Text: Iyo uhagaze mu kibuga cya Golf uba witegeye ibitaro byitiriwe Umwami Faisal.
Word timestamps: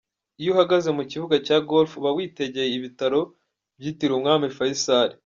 Iyo 0.39 0.49
uhagaze 0.53 0.89
mu 0.97 1.03
kibuga 1.11 1.35
cya 1.45 1.57
Golf 1.69 1.91
uba 1.99 2.11
witegeye 2.15 2.73
ibitaro 2.75 3.21
byitiriwe 3.79 4.15
Umwami 4.19 4.47
Faisal. 4.57 5.09